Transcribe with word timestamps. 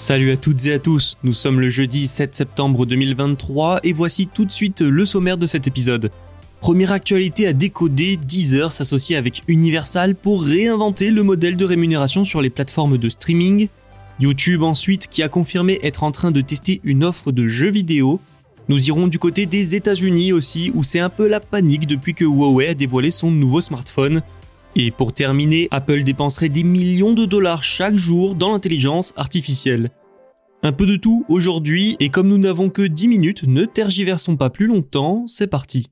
Salut 0.00 0.32
à 0.32 0.38
toutes 0.38 0.64
et 0.64 0.72
à 0.72 0.78
tous, 0.78 1.18
nous 1.24 1.34
sommes 1.34 1.60
le 1.60 1.68
jeudi 1.68 2.06
7 2.06 2.34
septembre 2.34 2.86
2023 2.86 3.80
et 3.82 3.92
voici 3.92 4.26
tout 4.26 4.46
de 4.46 4.50
suite 4.50 4.80
le 4.80 5.04
sommaire 5.04 5.36
de 5.36 5.44
cet 5.44 5.66
épisode. 5.66 6.10
Première 6.62 6.92
actualité 6.92 7.46
à 7.46 7.52
décoder, 7.52 8.16
Deezer 8.16 8.72
s'associe 8.72 9.18
avec 9.18 9.42
Universal 9.46 10.14
pour 10.14 10.42
réinventer 10.42 11.10
le 11.10 11.22
modèle 11.22 11.58
de 11.58 11.66
rémunération 11.66 12.24
sur 12.24 12.40
les 12.40 12.48
plateformes 12.48 12.96
de 12.96 13.08
streaming. 13.10 13.68
YouTube 14.18 14.62
ensuite 14.62 15.06
qui 15.06 15.22
a 15.22 15.28
confirmé 15.28 15.78
être 15.82 16.02
en 16.02 16.12
train 16.12 16.30
de 16.30 16.40
tester 16.40 16.80
une 16.82 17.04
offre 17.04 17.30
de 17.30 17.46
jeux 17.46 17.70
vidéo. 17.70 18.20
Nous 18.70 18.88
irons 18.88 19.06
du 19.06 19.18
côté 19.18 19.44
des 19.44 19.74
États-Unis 19.74 20.32
aussi 20.32 20.72
où 20.74 20.82
c'est 20.82 21.00
un 21.00 21.10
peu 21.10 21.28
la 21.28 21.40
panique 21.40 21.86
depuis 21.86 22.14
que 22.14 22.24
Huawei 22.24 22.68
a 22.68 22.74
dévoilé 22.74 23.10
son 23.10 23.30
nouveau 23.30 23.60
smartphone. 23.60 24.22
Et 24.76 24.90
pour 24.90 25.12
terminer, 25.12 25.68
Apple 25.70 26.04
dépenserait 26.04 26.48
des 26.48 26.62
millions 26.62 27.12
de 27.12 27.24
dollars 27.24 27.64
chaque 27.64 27.96
jour 27.96 28.34
dans 28.34 28.52
l'intelligence 28.52 29.12
artificielle. 29.16 29.90
Un 30.62 30.72
peu 30.72 30.86
de 30.86 30.96
tout 30.96 31.24
aujourd'hui, 31.28 31.96
et 32.00 32.10
comme 32.10 32.28
nous 32.28 32.38
n'avons 32.38 32.70
que 32.70 32.82
10 32.82 33.08
minutes, 33.08 33.42
ne 33.44 33.64
tergiversons 33.64 34.36
pas 34.36 34.50
plus 34.50 34.66
longtemps, 34.66 35.24
c'est 35.26 35.46
parti. 35.46 35.88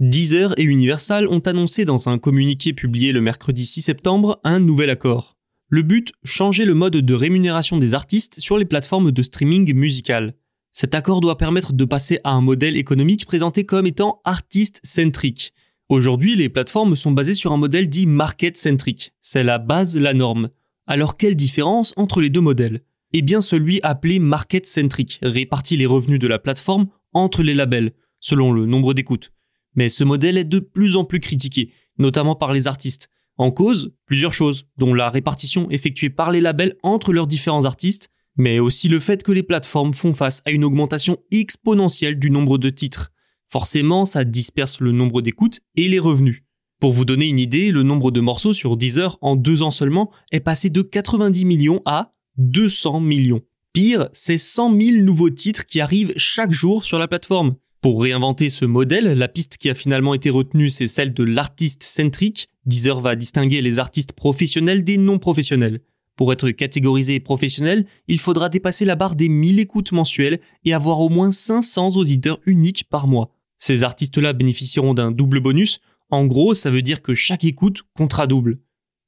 Deezer 0.00 0.58
et 0.58 0.62
Universal 0.62 1.28
ont 1.28 1.40
annoncé 1.40 1.84
dans 1.84 2.08
un 2.08 2.18
communiqué 2.18 2.72
publié 2.72 3.12
le 3.12 3.20
mercredi 3.20 3.64
6 3.64 3.82
septembre 3.82 4.40
un 4.44 4.58
nouvel 4.58 4.90
accord. 4.90 5.36
Le 5.68 5.82
but, 5.82 6.12
changer 6.24 6.64
le 6.64 6.74
mode 6.74 6.96
de 6.96 7.14
rémunération 7.14 7.78
des 7.78 7.94
artistes 7.94 8.40
sur 8.40 8.58
les 8.58 8.64
plateformes 8.64 9.12
de 9.12 9.22
streaming 9.22 9.72
musical. 9.74 10.34
Cet 10.72 10.94
accord 10.94 11.20
doit 11.20 11.36
permettre 11.36 11.72
de 11.72 11.84
passer 11.84 12.20
à 12.22 12.30
un 12.30 12.40
modèle 12.40 12.76
économique 12.76 13.26
présenté 13.26 13.64
comme 13.64 13.86
étant 13.86 14.20
artiste-centrique. 14.24 15.52
Aujourd'hui, 15.88 16.36
les 16.36 16.48
plateformes 16.48 16.94
sont 16.94 17.10
basées 17.10 17.34
sur 17.34 17.52
un 17.52 17.56
modèle 17.56 17.88
dit 17.88 18.06
market-centric. 18.06 19.12
C'est 19.20 19.42
la 19.42 19.58
base, 19.58 19.96
la 19.96 20.14
norme. 20.14 20.48
Alors 20.86 21.16
quelle 21.16 21.34
différence 21.34 21.92
entre 21.96 22.20
les 22.20 22.30
deux 22.30 22.40
modèles? 22.40 22.82
Eh 23.12 23.22
bien 23.22 23.40
celui 23.40 23.80
appelé 23.82 24.20
market-centric 24.20 25.18
répartit 25.22 25.76
les 25.76 25.86
revenus 25.86 26.20
de 26.20 26.28
la 26.28 26.38
plateforme 26.38 26.86
entre 27.12 27.42
les 27.42 27.54
labels, 27.54 27.92
selon 28.20 28.52
le 28.52 28.66
nombre 28.66 28.94
d'écoutes. 28.94 29.32
Mais 29.74 29.88
ce 29.88 30.04
modèle 30.04 30.38
est 30.38 30.44
de 30.44 30.60
plus 30.60 30.96
en 30.96 31.04
plus 31.04 31.18
critiqué, 31.18 31.72
notamment 31.98 32.36
par 32.36 32.52
les 32.52 32.68
artistes. 32.68 33.08
En 33.36 33.50
cause, 33.50 33.92
plusieurs 34.06 34.34
choses, 34.34 34.66
dont 34.76 34.94
la 34.94 35.10
répartition 35.10 35.68
effectuée 35.70 36.10
par 36.10 36.30
les 36.30 36.40
labels 36.40 36.76
entre 36.84 37.12
leurs 37.12 37.26
différents 37.26 37.64
artistes, 37.64 38.10
mais 38.40 38.58
aussi 38.58 38.88
le 38.88 39.00
fait 39.00 39.22
que 39.22 39.32
les 39.32 39.42
plateformes 39.42 39.92
font 39.92 40.14
face 40.14 40.40
à 40.46 40.50
une 40.50 40.64
augmentation 40.64 41.18
exponentielle 41.30 42.18
du 42.18 42.30
nombre 42.30 42.56
de 42.56 42.70
titres. 42.70 43.12
Forcément, 43.50 44.06
ça 44.06 44.24
disperse 44.24 44.80
le 44.80 44.92
nombre 44.92 45.20
d'écoutes 45.20 45.60
et 45.76 45.88
les 45.88 45.98
revenus. 45.98 46.42
Pour 46.80 46.94
vous 46.94 47.04
donner 47.04 47.28
une 47.28 47.38
idée, 47.38 47.70
le 47.70 47.82
nombre 47.82 48.10
de 48.10 48.20
morceaux 48.20 48.54
sur 48.54 48.78
Deezer 48.78 49.18
en 49.20 49.36
deux 49.36 49.62
ans 49.62 49.70
seulement 49.70 50.10
est 50.32 50.40
passé 50.40 50.70
de 50.70 50.80
90 50.80 51.44
millions 51.44 51.82
à 51.84 52.12
200 52.38 53.00
millions. 53.00 53.42
Pire, 53.74 54.08
c'est 54.14 54.38
100 54.38 54.80
000 54.80 55.04
nouveaux 55.04 55.28
titres 55.28 55.66
qui 55.66 55.82
arrivent 55.82 56.14
chaque 56.16 56.52
jour 56.52 56.82
sur 56.82 56.98
la 56.98 57.08
plateforme. 57.08 57.56
Pour 57.82 58.02
réinventer 58.02 58.48
ce 58.48 58.64
modèle, 58.64 59.18
la 59.18 59.28
piste 59.28 59.58
qui 59.58 59.68
a 59.68 59.74
finalement 59.74 60.14
été 60.14 60.30
retenue, 60.30 60.70
c'est 60.70 60.86
celle 60.86 61.12
de 61.12 61.24
l'artiste 61.24 61.82
centrique. 61.82 62.48
Deezer 62.64 63.02
va 63.02 63.16
distinguer 63.16 63.60
les 63.60 63.78
artistes 63.78 64.14
professionnels 64.14 64.82
des 64.82 64.96
non 64.96 65.18
professionnels. 65.18 65.80
Pour 66.20 66.34
être 66.34 66.50
catégorisé 66.50 67.18
professionnel, 67.18 67.86
il 68.06 68.18
faudra 68.20 68.50
dépasser 68.50 68.84
la 68.84 68.94
barre 68.94 69.16
des 69.16 69.30
1000 69.30 69.58
écoutes 69.58 69.92
mensuelles 69.92 70.38
et 70.66 70.74
avoir 70.74 71.00
au 71.00 71.08
moins 71.08 71.32
500 71.32 71.96
auditeurs 71.96 72.40
uniques 72.44 72.84
par 72.90 73.06
mois. 73.06 73.34
Ces 73.56 73.84
artistes-là 73.84 74.34
bénéficieront 74.34 74.92
d'un 74.92 75.12
double 75.12 75.40
bonus. 75.40 75.80
En 76.10 76.26
gros, 76.26 76.52
ça 76.52 76.70
veut 76.70 76.82
dire 76.82 77.00
que 77.00 77.14
chaque 77.14 77.44
écoute 77.44 77.84
comptera 77.96 78.26
double. 78.26 78.58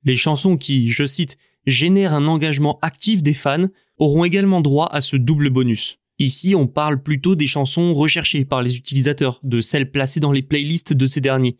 Les 0.04 0.16
chansons 0.16 0.56
qui, 0.56 0.90
je 0.90 1.04
cite, 1.04 1.36
génèrent 1.66 2.14
un 2.14 2.26
engagement 2.28 2.78
actif 2.80 3.22
des 3.22 3.34
fans 3.34 3.68
auront 3.98 4.24
également 4.24 4.62
droit 4.62 4.88
à 4.90 5.02
ce 5.02 5.16
double 5.16 5.50
bonus. 5.50 5.98
Ici, 6.18 6.54
on 6.54 6.66
parle 6.66 7.02
plutôt 7.02 7.34
des 7.34 7.46
chansons 7.46 7.92
recherchées 7.92 8.46
par 8.46 8.62
les 8.62 8.78
utilisateurs, 8.78 9.38
de 9.42 9.60
celles 9.60 9.90
placées 9.90 10.20
dans 10.20 10.32
les 10.32 10.40
playlists 10.40 10.94
de 10.94 11.04
ces 11.04 11.20
derniers. 11.20 11.58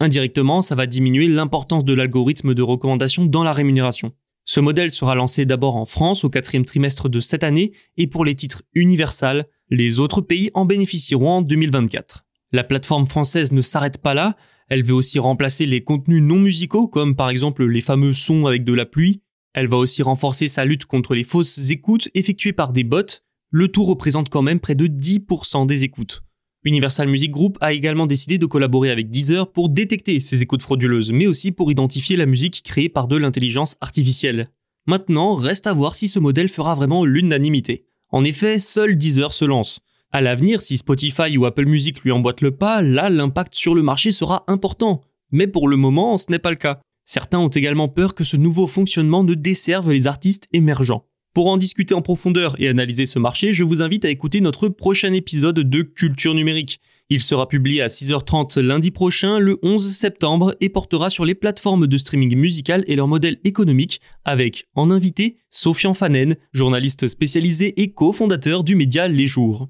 Indirectement, 0.00 0.62
ça 0.62 0.74
va 0.74 0.86
diminuer 0.86 1.28
l'importance 1.28 1.84
de 1.84 1.92
l'algorithme 1.92 2.54
de 2.54 2.62
recommandation 2.62 3.26
dans 3.26 3.44
la 3.44 3.52
rémunération. 3.52 4.14
Ce 4.44 4.60
modèle 4.60 4.90
sera 4.90 5.14
lancé 5.14 5.46
d'abord 5.46 5.76
en 5.76 5.86
France 5.86 6.24
au 6.24 6.30
quatrième 6.30 6.66
trimestre 6.66 7.08
de 7.08 7.20
cette 7.20 7.44
année 7.44 7.72
et 7.96 8.06
pour 8.06 8.24
les 8.24 8.34
titres 8.34 8.62
Universal, 8.74 9.46
les 9.70 9.98
autres 9.98 10.20
pays 10.20 10.50
en 10.54 10.64
bénéficieront 10.64 11.30
en 11.30 11.42
2024. 11.42 12.24
La 12.52 12.64
plateforme 12.64 13.06
française 13.06 13.52
ne 13.52 13.62
s'arrête 13.62 13.98
pas 13.98 14.14
là, 14.14 14.36
elle 14.68 14.84
veut 14.84 14.94
aussi 14.94 15.18
remplacer 15.18 15.66
les 15.66 15.82
contenus 15.82 16.22
non 16.22 16.38
musicaux 16.38 16.88
comme 16.88 17.16
par 17.16 17.30
exemple 17.30 17.64
les 17.64 17.80
fameux 17.80 18.12
sons 18.12 18.46
avec 18.46 18.64
de 18.64 18.72
la 18.72 18.86
pluie. 18.86 19.22
Elle 19.52 19.68
va 19.68 19.76
aussi 19.76 20.02
renforcer 20.02 20.48
sa 20.48 20.64
lutte 20.64 20.86
contre 20.86 21.14
les 21.14 21.24
fausses 21.24 21.70
écoutes 21.70 22.08
effectuées 22.14 22.52
par 22.52 22.72
des 22.72 22.84
bots. 22.84 23.20
Le 23.50 23.68
tout 23.68 23.84
représente 23.84 24.30
quand 24.30 24.42
même 24.42 24.60
près 24.60 24.74
de 24.74 24.86
10% 24.86 25.66
des 25.66 25.84
écoutes. 25.84 26.22
Universal 26.64 27.08
Music 27.08 27.30
Group 27.30 27.58
a 27.60 27.72
également 27.72 28.06
décidé 28.06 28.38
de 28.38 28.46
collaborer 28.46 28.90
avec 28.90 29.10
Deezer 29.10 29.52
pour 29.52 29.68
détecter 29.68 30.18
ces 30.18 30.42
écoutes 30.42 30.62
frauduleuses, 30.62 31.12
mais 31.12 31.26
aussi 31.26 31.52
pour 31.52 31.70
identifier 31.70 32.16
la 32.16 32.26
musique 32.26 32.62
créée 32.64 32.88
par 32.88 33.06
de 33.06 33.16
l'intelligence 33.16 33.76
artificielle. 33.82 34.48
Maintenant, 34.86 35.34
reste 35.34 35.66
à 35.66 35.74
voir 35.74 35.94
si 35.94 36.08
ce 36.08 36.18
modèle 36.18 36.48
fera 36.48 36.74
vraiment 36.74 37.04
l'unanimité. 37.04 37.84
En 38.10 38.24
effet, 38.24 38.58
seul 38.60 38.96
Deezer 38.96 39.32
se 39.32 39.44
lance. 39.44 39.80
À 40.10 40.20
l'avenir, 40.20 40.60
si 40.60 40.78
Spotify 40.78 41.36
ou 41.36 41.44
Apple 41.44 41.66
Music 41.66 42.00
lui 42.02 42.12
emboîtent 42.12 42.40
le 42.40 42.52
pas, 42.52 42.80
là, 42.80 43.10
l'impact 43.10 43.54
sur 43.54 43.74
le 43.74 43.82
marché 43.82 44.12
sera 44.12 44.44
important. 44.46 45.02
Mais 45.32 45.46
pour 45.46 45.68
le 45.68 45.76
moment, 45.76 46.16
ce 46.16 46.26
n'est 46.30 46.38
pas 46.38 46.50
le 46.50 46.56
cas. 46.56 46.80
Certains 47.04 47.40
ont 47.40 47.48
également 47.48 47.88
peur 47.88 48.14
que 48.14 48.24
ce 48.24 48.36
nouveau 48.36 48.66
fonctionnement 48.66 49.24
ne 49.24 49.34
desserve 49.34 49.92
les 49.92 50.06
artistes 50.06 50.48
émergents. 50.52 51.04
Pour 51.34 51.48
en 51.48 51.56
discuter 51.56 51.94
en 51.94 52.00
profondeur 52.00 52.54
et 52.60 52.68
analyser 52.68 53.06
ce 53.06 53.18
marché, 53.18 53.52
je 53.52 53.64
vous 53.64 53.82
invite 53.82 54.04
à 54.04 54.08
écouter 54.08 54.40
notre 54.40 54.68
prochain 54.68 55.12
épisode 55.12 55.58
de 55.58 55.82
Culture 55.82 56.32
numérique. 56.32 56.80
Il 57.10 57.20
sera 57.20 57.48
publié 57.48 57.82
à 57.82 57.88
6h30 57.88 58.60
lundi 58.60 58.92
prochain, 58.92 59.40
le 59.40 59.58
11 59.64 59.90
septembre, 59.90 60.54
et 60.60 60.68
portera 60.68 61.10
sur 61.10 61.24
les 61.24 61.34
plateformes 61.34 61.88
de 61.88 61.98
streaming 61.98 62.36
musical 62.36 62.84
et 62.86 62.94
leur 62.94 63.08
modèle 63.08 63.38
économique, 63.42 64.00
avec 64.24 64.66
en 64.76 64.92
invité 64.92 65.38
Sofian 65.50 65.92
Fanen, 65.92 66.36
journaliste 66.52 67.08
spécialisé 67.08 67.82
et 67.82 67.90
cofondateur 67.90 68.62
du 68.62 68.76
média 68.76 69.08
Les 69.08 69.26
Jours. 69.26 69.68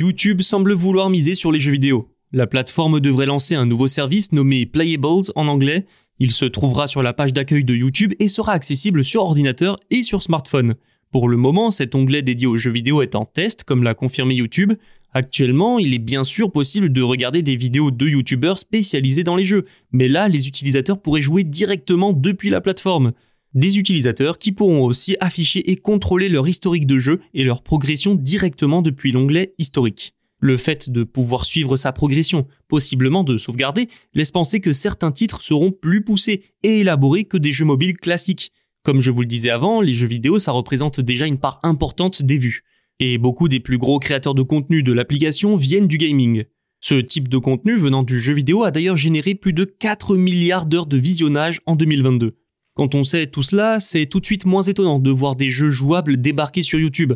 YouTube 0.00 0.42
semble 0.42 0.72
vouloir 0.72 1.10
miser 1.10 1.36
sur 1.36 1.52
les 1.52 1.60
jeux 1.60 1.70
vidéo. 1.70 2.10
La 2.32 2.48
plateforme 2.48 2.98
devrait 2.98 3.26
lancer 3.26 3.54
un 3.54 3.64
nouveau 3.64 3.86
service 3.86 4.32
nommé 4.32 4.66
Playables 4.66 5.30
en 5.36 5.46
anglais, 5.46 5.86
il 6.18 6.30
se 6.30 6.44
trouvera 6.44 6.86
sur 6.86 7.02
la 7.02 7.12
page 7.12 7.32
d'accueil 7.32 7.64
de 7.64 7.74
YouTube 7.74 8.14
et 8.18 8.28
sera 8.28 8.52
accessible 8.52 9.04
sur 9.04 9.22
ordinateur 9.22 9.78
et 9.90 10.02
sur 10.02 10.22
smartphone. 10.22 10.74
Pour 11.10 11.28
le 11.28 11.36
moment, 11.36 11.70
cet 11.70 11.94
onglet 11.94 12.22
dédié 12.22 12.46
aux 12.46 12.56
jeux 12.56 12.72
vidéo 12.72 13.02
est 13.02 13.14
en 13.14 13.24
test, 13.24 13.64
comme 13.64 13.82
l'a 13.82 13.94
confirmé 13.94 14.34
YouTube. 14.34 14.72
Actuellement, 15.12 15.78
il 15.78 15.94
est 15.94 15.98
bien 15.98 16.24
sûr 16.24 16.50
possible 16.50 16.92
de 16.92 17.02
regarder 17.02 17.42
des 17.42 17.54
vidéos 17.54 17.92
de 17.92 18.08
YouTubeurs 18.08 18.58
spécialisés 18.58 19.22
dans 19.22 19.36
les 19.36 19.44
jeux, 19.44 19.64
mais 19.92 20.08
là, 20.08 20.28
les 20.28 20.48
utilisateurs 20.48 21.00
pourraient 21.00 21.22
jouer 21.22 21.44
directement 21.44 22.12
depuis 22.12 22.50
la 22.50 22.60
plateforme. 22.60 23.12
Des 23.54 23.78
utilisateurs 23.78 24.38
qui 24.38 24.50
pourront 24.50 24.84
aussi 24.84 25.16
afficher 25.20 25.70
et 25.70 25.76
contrôler 25.76 26.28
leur 26.28 26.48
historique 26.48 26.88
de 26.88 26.98
jeu 26.98 27.20
et 27.32 27.44
leur 27.44 27.62
progression 27.62 28.16
directement 28.16 28.82
depuis 28.82 29.12
l'onglet 29.12 29.54
historique. 29.58 30.14
Le 30.44 30.58
fait 30.58 30.90
de 30.90 31.04
pouvoir 31.04 31.46
suivre 31.46 31.78
sa 31.78 31.90
progression, 31.90 32.46
possiblement 32.68 33.24
de 33.24 33.38
sauvegarder, 33.38 33.88
laisse 34.12 34.30
penser 34.30 34.60
que 34.60 34.74
certains 34.74 35.10
titres 35.10 35.40
seront 35.40 35.72
plus 35.72 36.04
poussés 36.04 36.42
et 36.62 36.80
élaborés 36.80 37.24
que 37.24 37.38
des 37.38 37.54
jeux 37.54 37.64
mobiles 37.64 37.96
classiques. 37.96 38.52
Comme 38.82 39.00
je 39.00 39.10
vous 39.10 39.22
le 39.22 39.26
disais 39.26 39.48
avant, 39.48 39.80
les 39.80 39.94
jeux 39.94 40.06
vidéo 40.06 40.38
ça 40.38 40.52
représente 40.52 41.00
déjà 41.00 41.26
une 41.26 41.38
part 41.38 41.60
importante 41.62 42.20
des 42.20 42.36
vues. 42.36 42.62
Et 43.00 43.16
beaucoup 43.16 43.48
des 43.48 43.58
plus 43.58 43.78
gros 43.78 43.98
créateurs 43.98 44.34
de 44.34 44.42
contenu 44.42 44.82
de 44.82 44.92
l'application 44.92 45.56
viennent 45.56 45.88
du 45.88 45.96
gaming. 45.96 46.44
Ce 46.82 46.96
type 46.96 47.28
de 47.28 47.38
contenu 47.38 47.78
venant 47.78 48.02
du 48.02 48.20
jeu 48.20 48.34
vidéo 48.34 48.64
a 48.64 48.70
d'ailleurs 48.70 48.98
généré 48.98 49.34
plus 49.34 49.54
de 49.54 49.64
4 49.64 50.14
milliards 50.18 50.66
d'heures 50.66 50.84
de 50.84 50.98
visionnage 50.98 51.62
en 51.64 51.74
2022. 51.74 52.36
Quand 52.74 52.94
on 52.94 53.02
sait 53.02 53.28
tout 53.28 53.42
cela, 53.42 53.80
c'est 53.80 54.04
tout 54.04 54.20
de 54.20 54.26
suite 54.26 54.44
moins 54.44 54.60
étonnant 54.60 54.98
de 54.98 55.10
voir 55.10 55.36
des 55.36 55.48
jeux 55.48 55.70
jouables 55.70 56.20
débarquer 56.20 56.62
sur 56.62 56.78
YouTube. 56.78 57.14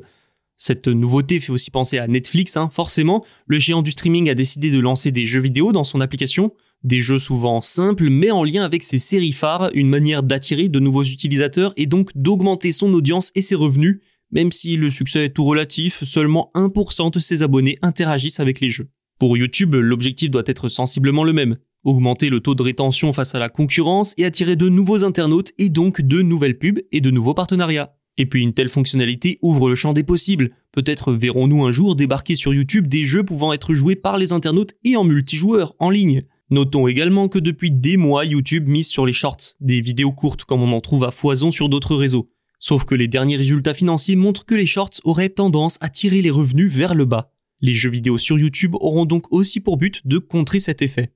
Cette 0.61 0.89
nouveauté 0.89 1.39
fait 1.39 1.53
aussi 1.53 1.71
penser 1.71 1.99
à 1.99 2.09
Netflix, 2.09 2.57
hein. 2.57 2.69
forcément, 2.73 3.25
le 3.47 3.61
géant 3.61 3.81
du 3.81 3.93
streaming 3.93 4.29
a 4.29 4.35
décidé 4.35 4.73
de 4.73 4.81
lancer 4.81 5.13
des 5.13 5.25
jeux 5.25 5.41
vidéo 5.41 5.71
dans 5.71 5.85
son 5.85 6.01
application, 6.01 6.53
des 6.83 7.01
jeux 7.01 7.21
souvent 7.21 7.61
simples 7.61 8.11
mais 8.11 8.33
en 8.33 8.43
lien 8.43 8.65
avec 8.65 8.83
ses 8.83 8.99
séries 8.99 9.33
phares, 9.33 9.71
une 9.73 9.89
manière 9.89 10.25
d'attirer 10.25 10.69
de 10.69 10.81
nouveaux 10.81 11.05
utilisateurs 11.05 11.73
et 11.77 11.87
donc 11.87 12.11
d'augmenter 12.17 12.73
son 12.73 12.93
audience 12.93 13.31
et 13.37 13.41
ses 13.41 13.55
revenus, 13.55 14.01
même 14.33 14.51
si 14.51 14.77
le 14.77 14.91
succès 14.91 15.27
est 15.27 15.31
tout 15.31 15.45
relatif, 15.45 16.03
seulement 16.03 16.51
1% 16.57 17.13
de 17.13 17.19
ses 17.21 17.45
abonnés 17.45 17.79
interagissent 17.81 18.41
avec 18.41 18.59
les 18.59 18.71
jeux. 18.71 18.89
Pour 19.21 19.37
YouTube, 19.37 19.77
l'objectif 19.77 20.29
doit 20.29 20.43
être 20.47 20.69
sensiblement 20.69 21.23
le 21.23 21.33
même. 21.33 21.57
Augmenter 21.85 22.31
le 22.31 22.41
taux 22.41 22.57
de 22.57 22.63
rétention 22.65 23.13
face 23.13 23.37
à 23.37 23.39
la 23.39 23.49
concurrence 23.49 24.13
et 24.19 24.25
attirer 24.25 24.57
de 24.57 24.69
nouveaux 24.69 25.05
internautes 25.05 25.53
et 25.59 25.69
donc 25.69 26.01
de 26.01 26.21
nouvelles 26.23 26.59
pubs 26.59 26.81
et 26.91 27.01
de 27.01 27.11
nouveaux 27.11 27.35
partenariats. 27.35 27.98
Et 28.19 28.27
puis 28.27 28.43
une 28.43 28.53
telle 28.53 28.69
fonctionnalité 28.69 29.39
ouvre 29.41 29.71
le 29.71 29.77
champ 29.77 29.93
des 29.93 30.03
possibles. 30.03 30.51
Peut-être 30.73 31.13
verrons-nous 31.13 31.65
un 31.65 31.71
jour 31.71 31.97
débarquer 31.97 32.37
sur 32.37 32.53
YouTube 32.53 32.89
des 32.89 33.07
jeux 33.07 33.23
pouvant 33.23 33.53
être 33.53 33.75
joués 33.75 33.97
par 33.97 34.19
les 34.19 34.33
internautes 34.33 34.75
et 34.85 34.97
en 34.97 35.05
multijoueur, 35.05 35.75
en 35.79 35.89
ligne. 35.89 36.25
Notons 36.51 36.89
également 36.89 37.29
que 37.29 37.39
depuis 37.39 37.71
des 37.71 37.97
mois, 37.97 38.25
YouTube 38.25 38.69
mise 38.69 38.89
sur 38.89 39.07
les 39.07 39.13
shorts, 39.13 39.55
des 39.61 39.81
vidéos 39.81 40.13
courtes 40.13 40.45
comme 40.45 40.63
on 40.63 40.73
en 40.73 40.81
trouve 40.81 41.05
à 41.05 41.11
foison 41.11 41.51
sur 41.51 41.69
d'autres 41.69 41.95
réseaux. 41.95 42.29
Sauf 42.59 42.85
que 42.85 42.97
les 42.97 43.07
derniers 43.07 43.37
résultats 43.37 43.75
financiers 43.75 44.17
montrent 44.17 44.45
que 44.45 44.55
les 44.55 44.67
shorts 44.67 45.01
auraient 45.05 45.29
tendance 45.29 45.79
à 45.81 45.89
tirer 45.89 46.21
les 46.21 46.31
revenus 46.31 46.73
vers 46.73 46.95
le 46.95 47.05
bas. 47.05 47.33
Les 47.61 47.75
jeux 47.75 47.91
vidéo 47.91 48.19
sur 48.19 48.39
YouTube 48.39 48.75
auront 48.75 49.05
donc 49.05 49.33
aussi 49.33 49.61
pour 49.61 49.77
but 49.77 50.07
de 50.07 50.19
contrer 50.19 50.59
cet 50.59 50.83
effet. 50.83 51.13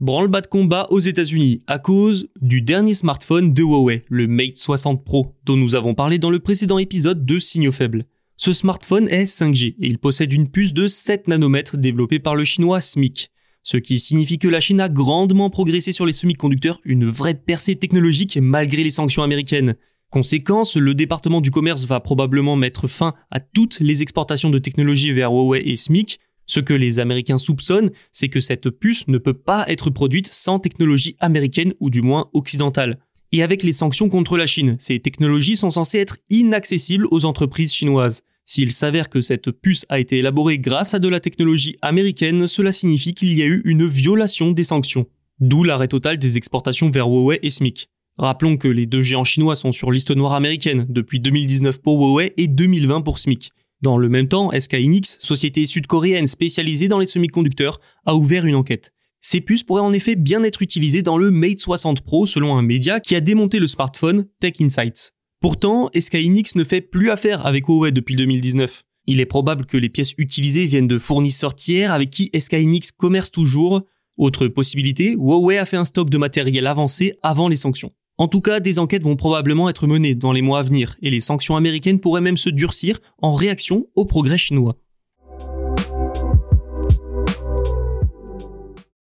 Branle-bas 0.00 0.42
de 0.42 0.46
combat 0.46 0.86
aux 0.90 1.00
États-Unis 1.00 1.64
à 1.66 1.80
cause 1.80 2.28
du 2.40 2.62
dernier 2.62 2.94
smartphone 2.94 3.52
de 3.52 3.64
Huawei, 3.64 4.04
le 4.08 4.28
Mate 4.28 4.56
60 4.56 5.04
Pro, 5.04 5.34
dont 5.44 5.56
nous 5.56 5.74
avons 5.74 5.94
parlé 5.94 6.20
dans 6.20 6.30
le 6.30 6.38
précédent 6.38 6.78
épisode 6.78 7.26
de 7.26 7.40
Signaux 7.40 7.72
Faibles. 7.72 8.04
Ce 8.36 8.52
smartphone 8.52 9.08
est 9.08 9.24
5G 9.24 9.74
et 9.80 9.88
il 9.88 9.98
possède 9.98 10.32
une 10.32 10.50
puce 10.50 10.72
de 10.72 10.86
7 10.86 11.26
nanomètres 11.26 11.76
développée 11.76 12.20
par 12.20 12.36
le 12.36 12.44
chinois 12.44 12.80
SMIC, 12.80 13.32
ce 13.64 13.76
qui 13.76 13.98
signifie 13.98 14.38
que 14.38 14.46
la 14.46 14.60
Chine 14.60 14.80
a 14.80 14.88
grandement 14.88 15.50
progressé 15.50 15.90
sur 15.90 16.06
les 16.06 16.12
semi-conducteurs, 16.12 16.80
une 16.84 17.10
vraie 17.10 17.34
percée 17.34 17.74
technologique 17.74 18.38
malgré 18.40 18.84
les 18.84 18.90
sanctions 18.90 19.24
américaines. 19.24 19.74
Conséquence, 20.10 20.76
le 20.76 20.94
département 20.94 21.40
du 21.40 21.50
commerce 21.50 21.86
va 21.86 21.98
probablement 21.98 22.54
mettre 22.54 22.86
fin 22.86 23.14
à 23.32 23.40
toutes 23.40 23.80
les 23.80 24.00
exportations 24.00 24.50
de 24.50 24.60
technologies 24.60 25.10
vers 25.10 25.32
Huawei 25.32 25.68
et 25.68 25.74
SMIC. 25.74 26.20
Ce 26.48 26.60
que 26.60 26.74
les 26.74 26.98
Américains 26.98 27.38
soupçonnent, 27.38 27.90
c'est 28.10 28.28
que 28.28 28.40
cette 28.40 28.70
puce 28.70 29.06
ne 29.06 29.18
peut 29.18 29.34
pas 29.34 29.64
être 29.68 29.90
produite 29.90 30.26
sans 30.26 30.58
technologie 30.58 31.14
américaine 31.20 31.74
ou 31.78 31.90
du 31.90 32.02
moins 32.02 32.30
occidentale. 32.32 32.98
Et 33.30 33.42
avec 33.42 33.62
les 33.62 33.74
sanctions 33.74 34.08
contre 34.08 34.38
la 34.38 34.46
Chine, 34.46 34.76
ces 34.78 34.98
technologies 34.98 35.56
sont 35.56 35.70
censées 35.70 35.98
être 35.98 36.16
inaccessibles 36.30 37.06
aux 37.10 37.26
entreprises 37.26 37.74
chinoises. 37.74 38.22
S'il 38.46 38.72
s'avère 38.72 39.10
que 39.10 39.20
cette 39.20 39.50
puce 39.50 39.84
a 39.90 40.00
été 40.00 40.18
élaborée 40.18 40.58
grâce 40.58 40.94
à 40.94 40.98
de 40.98 41.08
la 41.08 41.20
technologie 41.20 41.76
américaine, 41.82 42.48
cela 42.48 42.72
signifie 42.72 43.12
qu'il 43.12 43.34
y 43.34 43.42
a 43.42 43.46
eu 43.46 43.60
une 43.66 43.86
violation 43.86 44.52
des 44.52 44.64
sanctions. 44.64 45.06
D'où 45.40 45.64
l'arrêt 45.64 45.88
total 45.88 46.16
des 46.16 46.38
exportations 46.38 46.90
vers 46.90 47.08
Huawei 47.08 47.38
et 47.42 47.50
SMIC. 47.50 47.90
Rappelons 48.16 48.56
que 48.56 48.66
les 48.66 48.86
deux 48.86 49.02
géants 49.02 49.22
chinois 49.22 49.54
sont 49.54 49.70
sur 49.70 49.92
liste 49.92 50.16
noire 50.16 50.32
américaine 50.32 50.86
depuis 50.88 51.20
2019 51.20 51.82
pour 51.82 52.00
Huawei 52.00 52.32
et 52.38 52.48
2020 52.48 53.02
pour 53.02 53.18
SMIC. 53.18 53.52
Dans 53.80 53.96
le 53.96 54.08
même 54.08 54.26
temps, 54.26 54.50
SK 54.58 54.74
Hynix, 54.74 55.18
société 55.20 55.64
sud-coréenne 55.64 56.26
spécialisée 56.26 56.88
dans 56.88 56.98
les 56.98 57.06
semi-conducteurs, 57.06 57.80
a 58.06 58.16
ouvert 58.16 58.44
une 58.44 58.56
enquête. 58.56 58.92
Ces 59.20 59.40
puces 59.40 59.62
pourraient 59.62 59.82
en 59.82 59.92
effet 59.92 60.16
bien 60.16 60.42
être 60.42 60.62
utilisées 60.62 61.02
dans 61.02 61.16
le 61.16 61.30
Mate 61.30 61.60
60 61.60 62.00
Pro 62.00 62.26
selon 62.26 62.56
un 62.56 62.62
média 62.62 62.98
qui 62.98 63.14
a 63.14 63.20
démonté 63.20 63.60
le 63.60 63.66
smartphone 63.66 64.26
Tech 64.40 64.54
Insights. 64.60 65.12
Pourtant, 65.40 65.90
SK 65.94 66.14
Hynix 66.14 66.56
ne 66.56 66.64
fait 66.64 66.80
plus 66.80 67.10
affaire 67.10 67.46
avec 67.46 67.68
Huawei 67.68 67.92
depuis 67.92 68.16
2019. 68.16 68.84
Il 69.06 69.20
est 69.20 69.26
probable 69.26 69.64
que 69.64 69.76
les 69.76 69.88
pièces 69.88 70.12
utilisées 70.18 70.66
viennent 70.66 70.88
de 70.88 70.98
fournisseurs 70.98 71.54
tiers 71.54 71.92
avec 71.92 72.10
qui 72.10 72.30
SK 72.38 72.54
Hynix 72.54 72.90
commerce 72.90 73.30
toujours. 73.30 73.82
Autre 74.16 74.48
possibilité, 74.48 75.12
Huawei 75.12 75.58
a 75.58 75.66
fait 75.66 75.76
un 75.76 75.84
stock 75.84 76.10
de 76.10 76.18
matériel 76.18 76.66
avancé 76.66 77.14
avant 77.22 77.48
les 77.48 77.56
sanctions. 77.56 77.92
En 78.20 78.26
tout 78.26 78.40
cas, 78.40 78.58
des 78.58 78.80
enquêtes 78.80 79.04
vont 79.04 79.14
probablement 79.14 79.68
être 79.68 79.86
menées 79.86 80.16
dans 80.16 80.32
les 80.32 80.42
mois 80.42 80.58
à 80.58 80.62
venir, 80.62 80.96
et 81.02 81.10
les 81.10 81.20
sanctions 81.20 81.54
américaines 81.54 82.00
pourraient 82.00 82.20
même 82.20 82.36
se 82.36 82.50
durcir 82.50 82.98
en 83.22 83.32
réaction 83.32 83.86
au 83.94 84.04
progrès 84.04 84.38
chinois. 84.38 84.76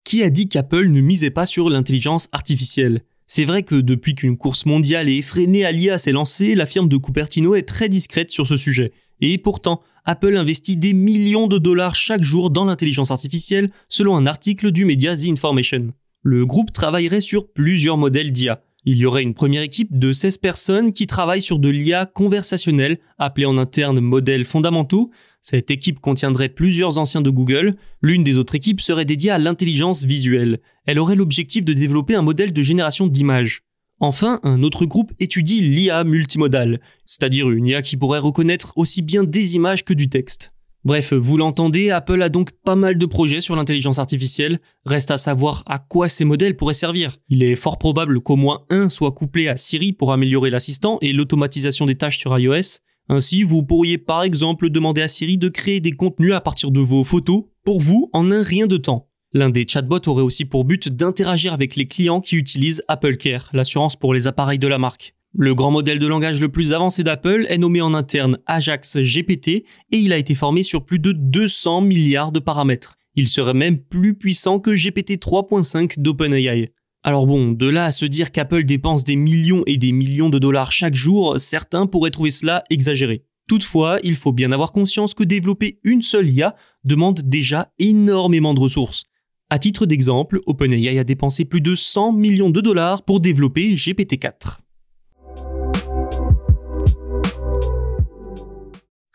Qui 0.04 0.24
a 0.24 0.31
dit 0.31 0.50
qu'Apple 0.50 0.88
ne 0.88 1.00
misait 1.00 1.30
pas 1.30 1.45
sur 1.45 1.69
l'intelligence 1.69 2.27
artificielle? 2.31 3.04
C'est 3.27 3.45
vrai 3.45 3.62
que 3.62 3.75
depuis 3.75 4.15
qu'une 4.15 4.36
course 4.36 4.65
mondiale 4.65 5.07
et 5.07 5.18
effrénée 5.18 5.63
à 5.63 5.71
l'IA 5.71 6.00
s'est 6.00 6.12
lancée, 6.12 6.56
la 6.56 6.65
firme 6.65 6.89
de 6.89 6.98
Cupertino 6.98 7.54
est 7.54 7.68
très 7.68 7.89
discrète 7.89 8.31
sur 8.31 8.48
ce 8.48 8.57
sujet. 8.57 8.89
Et 9.21 9.38
pourtant, 9.38 9.81
Apple 10.06 10.36
investit 10.36 10.75
des 10.75 10.94
millions 10.94 11.48
de 11.48 11.60
dollars 11.60 11.95
chaque 11.95 12.24
jour 12.24 12.50
dans 12.50 12.65
l'intelligence 12.65 13.12
artificielle, 13.12 13.69
selon 13.89 14.18
un 14.18 14.25
article 14.25 14.71
du 14.71 14.86
média 14.86 15.15
The 15.15 15.30
Information. 15.30 15.94
Le 16.24 16.48
groupe 16.48 16.71
travaillerait 16.71 17.21
sur 17.21 17.51
plusieurs 17.51 17.98
modèles 17.98 18.31
d'IA. 18.31 18.63
Il 18.85 18.97
y 18.97 19.06
aurait 19.06 19.24
une 19.24 19.33
première 19.33 19.62
équipe 19.62 19.97
de 19.97 20.12
16 20.12 20.38
personnes 20.39 20.91
qui 20.91 21.07
travaillent 21.07 21.41
sur 21.41 21.57
de 21.57 21.69
l'IA 21.69 22.06
conversationnelle, 22.06 23.00
appelée 23.18 23.45
en 23.45 23.57
interne 23.57 24.01
modèles 24.01 24.44
fondamentaux. 24.44 25.09
Cette 25.39 25.71
équipe 25.71 26.00
contiendrait 26.00 26.50
plusieurs 26.50 26.97
anciens 26.97 27.21
de 27.21 27.30
Google. 27.30 27.75
L'une 28.01 28.24
des 28.24 28.38
autres 28.38 28.56
équipes 28.56 28.81
serait 28.81 29.06
dédiée 29.06 29.31
à 29.31 29.39
l'intelligence 29.39 30.03
visuelle. 30.03 30.59
Elle 30.85 31.00
aurait 31.00 31.15
l'objectif 31.15 31.63
de 31.63 31.74
développer 31.74 32.15
un 32.15 32.21
modèle 32.21 32.51
de 32.51 32.62
génération 32.62 33.07
d'images. 33.07 33.63
Enfin, 34.00 34.41
un 34.44 34.63
autre 34.63 34.86
groupe 34.86 35.13
étudie 35.19 35.62
l'IA 35.62 36.03
multimodale, 36.03 36.81
c'est-à-dire 37.05 37.50
une 37.50 37.67
IA 37.67 37.81
qui 37.81 37.96
pourrait 37.96 38.19
reconnaître 38.19 38.74
aussi 38.75 39.01
bien 39.01 39.24
des 39.24 39.55
images 39.55 39.86
que 39.86 39.93
du 39.93 40.10
texte. 40.10 40.52
Bref, 40.85 41.13
vous 41.13 41.37
l'entendez, 41.37 41.91
Apple 41.91 42.21
a 42.21 42.27
donc 42.27 42.51
pas 42.51 42.75
mal 42.75 42.97
de 42.97 43.05
projets 43.05 43.39
sur 43.39 43.55
l'intelligence 43.55 43.99
artificielle. 43.99 44.59
Reste 44.85 45.11
à 45.11 45.17
savoir 45.17 45.63
à 45.65 45.79
quoi 45.79 46.09
ces 46.09 46.25
modèles 46.25 46.57
pourraient 46.57 46.73
servir. 46.73 47.15
Il 47.29 47.41
est 47.41 47.55
fort 47.55 47.77
probable 47.77 48.19
qu'au 48.19 48.35
moins 48.35 48.65
un 48.69 48.89
soit 48.89 49.13
couplé 49.13 49.47
à 49.47 49.55
Siri 49.55 49.93
pour 49.93 50.11
améliorer 50.11 50.49
l'assistant 50.49 50.97
et 51.01 51.13
l'automatisation 51.13 51.85
des 51.85 51.95
tâches 51.95 52.19
sur 52.19 52.37
iOS. 52.37 52.79
Ainsi, 53.07 53.43
vous 53.43 53.63
pourriez 53.63 53.97
par 53.97 54.23
exemple 54.23 54.69
demander 54.69 55.01
à 55.01 55.07
Siri 55.07 55.37
de 55.37 55.47
créer 55.47 55.79
des 55.79 55.93
contenus 55.93 56.33
à 56.33 56.41
partir 56.41 56.69
de 56.69 56.81
vos 56.81 57.05
photos 57.05 57.45
pour 57.63 57.79
vous 57.79 58.09
en 58.11 58.29
un 58.29 58.43
rien 58.43 58.67
de 58.67 58.77
temps. 58.77 59.07
L'un 59.31 59.49
des 59.49 59.65
chatbots 59.65 60.07
aurait 60.07 60.21
aussi 60.21 60.43
pour 60.43 60.65
but 60.65 60.89
d'interagir 60.89 61.53
avec 61.53 61.77
les 61.77 61.87
clients 61.87 62.19
qui 62.19 62.35
utilisent 62.35 62.83
Apple 62.89 63.15
Care, 63.15 63.49
l'assurance 63.53 63.95
pour 63.95 64.13
les 64.13 64.27
appareils 64.27 64.59
de 64.59 64.67
la 64.67 64.77
marque. 64.77 65.15
Le 65.35 65.55
grand 65.55 65.71
modèle 65.71 65.97
de 65.97 66.05
langage 66.05 66.39
le 66.39 66.49
plus 66.49 66.73
avancé 66.73 67.03
d'Apple 67.03 67.47
est 67.49 67.57
nommé 67.57 67.81
en 67.81 67.95
interne 67.95 68.37
Ajax 68.45 68.99
GPT 68.99 69.47
et 69.47 69.65
il 69.91 70.13
a 70.13 70.19
été 70.19 70.35
formé 70.35 70.61
sur 70.61 70.85
plus 70.85 70.99
de 70.99 71.11
200 71.11 71.81
milliards 71.81 72.31
de 72.31 72.39
paramètres. 72.39 72.97
Il 73.15 73.27
serait 73.27 73.55
même 73.55 73.79
plus 73.79 74.13
puissant 74.13 74.59
que 74.59 74.69
GPT 74.69 75.13
3.5 75.13 75.99
d'OpenAI. 75.99 76.71
Alors 77.01 77.25
bon, 77.25 77.51
de 77.51 77.67
là 77.67 77.85
à 77.85 77.91
se 77.91 78.05
dire 78.05 78.31
qu'Apple 78.31 78.63
dépense 78.63 79.03
des 79.03 79.15
millions 79.15 79.63
et 79.65 79.77
des 79.77 79.91
millions 79.91 80.29
de 80.29 80.37
dollars 80.37 80.71
chaque 80.71 80.93
jour, 80.93 81.39
certains 81.39 81.87
pourraient 81.87 82.11
trouver 82.11 82.31
cela 82.31 82.63
exagéré. 82.69 83.25
Toutefois, 83.47 83.97
il 84.03 84.17
faut 84.17 84.33
bien 84.33 84.51
avoir 84.51 84.71
conscience 84.71 85.15
que 85.15 85.23
développer 85.23 85.79
une 85.83 86.03
seule 86.03 86.29
IA 86.29 86.55
demande 86.83 87.21
déjà 87.21 87.73
énormément 87.79 88.53
de 88.53 88.59
ressources. 88.59 89.05
À 89.49 89.57
titre 89.57 89.87
d'exemple, 89.87 90.41
OpenAI 90.45 90.99
a 90.99 91.03
dépensé 91.03 91.43
plus 91.43 91.61
de 91.61 91.73
100 91.73 92.13
millions 92.13 92.51
de 92.51 92.61
dollars 92.61 93.03
pour 93.03 93.19
développer 93.19 93.73
GPT-4. 93.73 94.62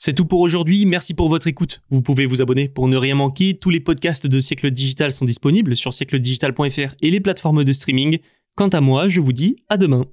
C'est 0.00 0.12
tout 0.12 0.24
pour 0.24 0.38
aujourd'hui, 0.38 0.86
merci 0.86 1.12
pour 1.12 1.28
votre 1.28 1.48
écoute. 1.48 1.82
Vous 1.90 2.02
pouvez 2.02 2.24
vous 2.24 2.40
abonner 2.40 2.68
pour 2.68 2.86
ne 2.86 2.96
rien 2.96 3.16
manquer. 3.16 3.58
Tous 3.58 3.68
les 3.68 3.80
podcasts 3.80 4.28
de 4.28 4.38
Siècle 4.38 4.70
Digital 4.70 5.10
sont 5.10 5.24
disponibles 5.24 5.74
sur 5.74 5.92
siècledigital.fr 5.92 6.94
et 7.00 7.10
les 7.10 7.18
plateformes 7.18 7.64
de 7.64 7.72
streaming. 7.72 8.20
Quant 8.54 8.68
à 8.68 8.80
moi, 8.80 9.08
je 9.08 9.20
vous 9.20 9.32
dis 9.32 9.56
à 9.68 9.76
demain. 9.76 10.04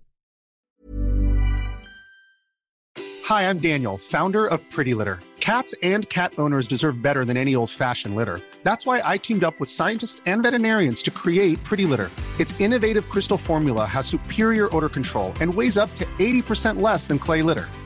Hi, 3.29 3.43
I'm 3.43 3.59
Daniel, 3.59 3.99
founder 3.99 4.47
of 4.47 4.59
Pretty 4.71 4.95
Litter. 4.95 5.19
Cats 5.39 5.75
and 5.83 6.09
cat 6.09 6.31
owners 6.39 6.65
deserve 6.67 7.03
better 7.03 7.23
than 7.23 7.37
any 7.37 7.55
old 7.55 7.69
fashioned 7.69 8.15
litter. 8.15 8.39
That's 8.63 8.87
why 8.87 9.03
I 9.05 9.19
teamed 9.19 9.43
up 9.43 9.59
with 9.59 9.69
scientists 9.69 10.19
and 10.25 10.41
veterinarians 10.41 11.03
to 11.03 11.11
create 11.11 11.63
Pretty 11.63 11.85
Litter. 11.85 12.09
Its 12.39 12.59
innovative 12.59 13.07
crystal 13.07 13.37
formula 13.37 13.85
has 13.85 14.07
superior 14.07 14.75
odor 14.75 14.89
control 14.89 15.31
and 15.41 15.53
weighs 15.53 15.77
up 15.77 15.93
to 15.95 16.05
80% 16.17 16.81
less 16.81 17.05
than 17.05 17.19
clay 17.19 17.43
litter. 17.43 17.67